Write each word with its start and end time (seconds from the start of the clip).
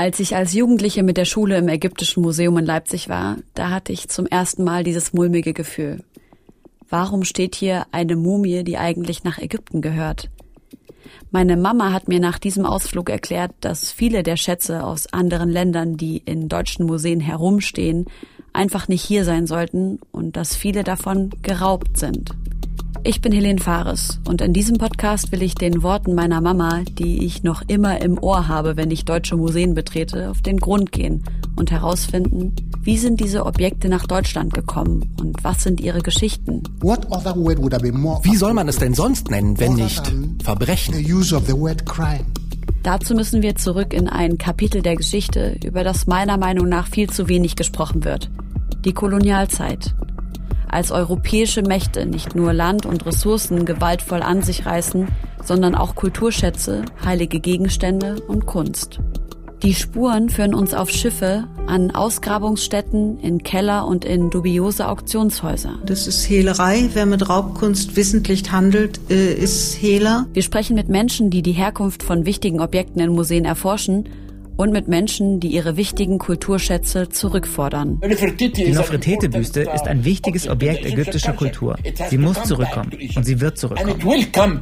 Als 0.00 0.18
ich 0.18 0.34
als 0.34 0.54
Jugendliche 0.54 1.02
mit 1.02 1.18
der 1.18 1.26
Schule 1.26 1.58
im 1.58 1.68
Ägyptischen 1.68 2.22
Museum 2.22 2.56
in 2.56 2.64
Leipzig 2.64 3.10
war, 3.10 3.36
da 3.52 3.68
hatte 3.68 3.92
ich 3.92 4.08
zum 4.08 4.24
ersten 4.24 4.64
Mal 4.64 4.82
dieses 4.82 5.12
mulmige 5.12 5.52
Gefühl. 5.52 6.02
Warum 6.88 7.22
steht 7.22 7.54
hier 7.54 7.84
eine 7.92 8.16
Mumie, 8.16 8.64
die 8.64 8.78
eigentlich 8.78 9.24
nach 9.24 9.36
Ägypten 9.36 9.82
gehört? 9.82 10.30
Meine 11.30 11.58
Mama 11.58 11.92
hat 11.92 12.08
mir 12.08 12.18
nach 12.18 12.38
diesem 12.38 12.64
Ausflug 12.64 13.10
erklärt, 13.10 13.52
dass 13.60 13.92
viele 13.92 14.22
der 14.22 14.38
Schätze 14.38 14.84
aus 14.84 15.12
anderen 15.12 15.50
Ländern, 15.50 15.98
die 15.98 16.22
in 16.24 16.48
deutschen 16.48 16.86
Museen 16.86 17.20
herumstehen, 17.20 18.06
einfach 18.54 18.88
nicht 18.88 19.04
hier 19.04 19.26
sein 19.26 19.46
sollten 19.46 19.98
und 20.12 20.34
dass 20.34 20.56
viele 20.56 20.82
davon 20.82 21.28
geraubt 21.42 21.98
sind. 21.98 22.30
Ich 23.02 23.22
bin 23.22 23.32
Helene 23.32 23.58
Fares 23.58 24.20
und 24.28 24.42
in 24.42 24.52
diesem 24.52 24.76
Podcast 24.76 25.32
will 25.32 25.42
ich 25.42 25.54
den 25.54 25.82
Worten 25.82 26.14
meiner 26.14 26.42
Mama, 26.42 26.82
die 26.98 27.24
ich 27.24 27.42
noch 27.42 27.62
immer 27.66 28.00
im 28.02 28.18
Ohr 28.18 28.46
habe, 28.46 28.76
wenn 28.76 28.90
ich 28.90 29.06
deutsche 29.06 29.36
Museen 29.36 29.74
betrete, 29.74 30.28
auf 30.30 30.42
den 30.42 30.58
Grund 30.58 30.92
gehen 30.92 31.24
und 31.56 31.70
herausfinden, 31.70 32.54
wie 32.82 32.98
sind 32.98 33.18
diese 33.18 33.46
Objekte 33.46 33.88
nach 33.88 34.06
Deutschland 34.06 34.52
gekommen 34.52 35.14
und 35.18 35.42
was 35.42 35.62
sind 35.62 35.80
ihre 35.80 36.00
Geschichten? 36.00 36.62
Wie 36.82 38.36
soll 38.36 38.52
man 38.52 38.68
es 38.68 38.76
denn 38.76 38.92
sonst 38.92 39.30
nennen, 39.30 39.58
wenn 39.58 39.74
nicht 39.74 40.12
Verbrechen? 40.42 40.94
Dazu 42.82 43.14
müssen 43.14 43.42
wir 43.42 43.56
zurück 43.56 43.94
in 43.94 44.08
ein 44.08 44.36
Kapitel 44.36 44.82
der 44.82 44.96
Geschichte, 44.96 45.56
über 45.64 45.84
das 45.84 46.06
meiner 46.06 46.36
Meinung 46.36 46.68
nach 46.68 46.86
viel 46.86 47.08
zu 47.08 47.28
wenig 47.28 47.56
gesprochen 47.56 48.04
wird. 48.04 48.30
Die 48.84 48.92
Kolonialzeit 48.92 49.94
als 50.72 50.90
europäische 50.90 51.62
Mächte 51.62 52.06
nicht 52.06 52.34
nur 52.34 52.52
Land 52.52 52.86
und 52.86 53.06
Ressourcen 53.06 53.64
gewaltvoll 53.64 54.22
an 54.22 54.42
sich 54.42 54.66
reißen, 54.66 55.08
sondern 55.44 55.74
auch 55.74 55.94
Kulturschätze, 55.94 56.82
heilige 57.04 57.40
Gegenstände 57.40 58.22
und 58.28 58.46
Kunst. 58.46 59.00
Die 59.62 59.74
Spuren 59.74 60.30
führen 60.30 60.54
uns 60.54 60.72
auf 60.72 60.88
Schiffe, 60.88 61.44
an 61.66 61.90
Ausgrabungsstätten, 61.90 63.20
in 63.20 63.42
Keller 63.42 63.86
und 63.86 64.06
in 64.06 64.30
dubiose 64.30 64.88
Auktionshäuser. 64.88 65.74
Das 65.84 66.06
ist 66.06 66.24
Hehlerei. 66.24 66.88
Wer 66.94 67.04
mit 67.04 67.28
Raubkunst 67.28 67.94
wissentlich 67.94 68.50
handelt, 68.52 69.00
äh, 69.10 69.34
ist 69.34 69.74
Hehler. 69.74 70.26
Wir 70.32 70.42
sprechen 70.42 70.76
mit 70.76 70.88
Menschen, 70.88 71.28
die 71.28 71.42
die 71.42 71.52
Herkunft 71.52 72.02
von 72.02 72.24
wichtigen 72.24 72.60
Objekten 72.60 73.02
in 73.02 73.10
Museen 73.10 73.44
erforschen 73.44 74.08
und 74.60 74.72
mit 74.72 74.88
Menschen, 74.88 75.40
die 75.40 75.48
ihre 75.48 75.78
wichtigen 75.78 76.18
Kulturschätze 76.18 77.08
zurückfordern. 77.08 77.98
Die 78.02 78.72
Nofretete-Büste 78.72 79.62
ist 79.62 79.88
ein 79.88 80.04
wichtiges 80.04 80.48
Objekt 80.48 80.84
ägyptischer 80.84 81.32
Kultur. 81.32 81.76
Sie 82.10 82.18
muss 82.18 82.42
zurückkommen 82.42 82.92
und 83.16 83.24
sie 83.24 83.40
wird 83.40 83.56
zurückkommen. 83.56 84.60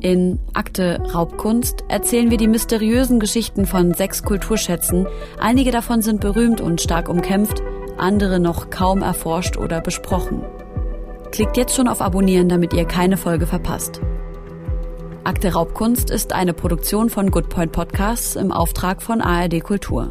In 0.00 0.40
Akte 0.54 1.00
Raubkunst 1.14 1.84
erzählen 1.88 2.32
wir 2.32 2.36
die 2.36 2.48
mysteriösen 2.48 3.20
Geschichten 3.20 3.64
von 3.64 3.94
sechs 3.94 4.24
Kulturschätzen. 4.24 5.06
Einige 5.38 5.70
davon 5.70 6.02
sind 6.02 6.20
berühmt 6.20 6.60
und 6.60 6.80
stark 6.80 7.08
umkämpft, 7.08 7.62
andere 7.98 8.40
noch 8.40 8.70
kaum 8.70 9.02
erforscht 9.02 9.56
oder 9.56 9.80
besprochen. 9.80 10.42
Klickt 11.30 11.56
jetzt 11.56 11.76
schon 11.76 11.86
auf 11.86 12.02
Abonnieren, 12.02 12.48
damit 12.48 12.74
ihr 12.74 12.86
keine 12.86 13.16
Folge 13.16 13.46
verpasst. 13.46 14.00
Akte 15.24 15.52
Raubkunst 15.52 16.10
ist 16.10 16.32
eine 16.32 16.52
Produktion 16.52 17.08
von 17.08 17.30
Goodpoint 17.30 17.70
Podcasts 17.70 18.34
im 18.34 18.50
Auftrag 18.50 19.00
von 19.00 19.20
ARD 19.20 19.62
Kultur. 19.62 20.10